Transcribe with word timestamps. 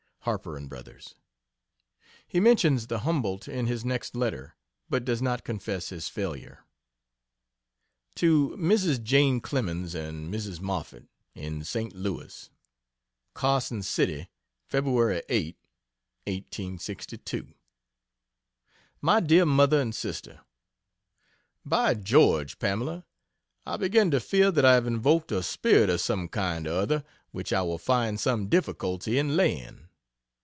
Harper 0.25 0.59
& 0.63 0.67
brothers.] 0.67 1.15
He, 2.27 2.39
mentions 2.39 2.85
the 2.85 2.99
Humboldt 2.99 3.47
in 3.47 3.65
his 3.65 3.83
next 3.83 4.15
letter, 4.15 4.53
but 4.87 5.03
does 5.03 5.19
not 5.19 5.43
confess 5.43 5.89
his 5.89 6.09
failure. 6.09 6.63
To 8.17 8.49
Mrs. 8.55 9.01
Jane 9.01 9.41
Clemens 9.41 9.95
and 9.95 10.31
Mrs. 10.31 10.59
Moffett, 10.61 11.07
in 11.33 11.63
St. 11.63 11.95
Louis: 11.95 12.51
CARSON 13.33 13.81
CITY, 13.81 14.29
Feb. 14.71 15.23
8, 15.27 15.55
1862. 16.27 17.55
MY 19.01 19.19
DEAR 19.21 19.45
MOTHER 19.47 19.81
AND 19.81 19.95
SISTER, 19.95 20.41
By 21.65 21.95
George 21.95 22.59
Pamela, 22.59 23.05
I 23.65 23.77
begin 23.77 24.11
to 24.11 24.19
fear 24.19 24.51
that 24.51 24.65
I 24.65 24.75
have 24.75 24.85
invoked 24.85 25.31
a 25.31 25.41
Spirit 25.41 25.89
of 25.89 25.99
some 25.99 26.27
kind 26.27 26.67
or 26.67 26.73
other 26.73 27.03
which 27.31 27.51
I 27.51 27.63
will 27.63 27.79
find 27.79 28.19
some 28.19 28.49
difficulty 28.49 29.17
in 29.17 29.35
laying. 29.35 29.87